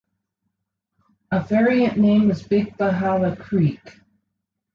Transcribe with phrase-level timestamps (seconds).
[1.29, 3.99] A variant name is "Big Bahala Creek".